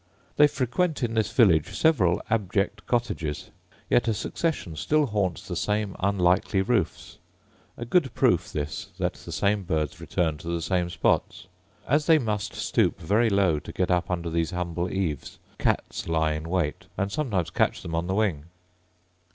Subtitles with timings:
[0.35, 3.51] They frequent in this village several abject cottages:
[3.87, 7.19] yet a succession still haunts the same unlikely roofs:
[7.77, 11.45] a good proof this that the same birds return to the same spots.
[11.87, 16.31] As they must stoop very low to get up under these humble eaves, cats lie
[16.33, 18.45] in wait, and sometimes catch them on the wing.